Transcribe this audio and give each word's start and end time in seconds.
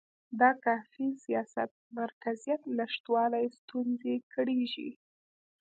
د 0.39 0.41
کافي 0.65 1.07
سیاسي 1.23 1.63
مرکزیت 1.99 2.61
نشتوالي 2.79 3.45
ستونزې 3.59 4.15
کړېږي. 4.33 4.89